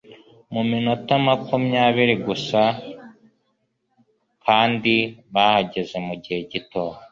[0.53, 2.61] muminota makumyabiri gusa
[4.45, 4.93] kandi
[5.33, 6.83] bahageze mugihe gito